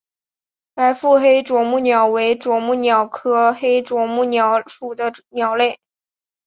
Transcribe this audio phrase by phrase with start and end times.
[0.73, 5.79] 白腹黑啄木鸟为啄木鸟科黑啄木鸟属的鸟类。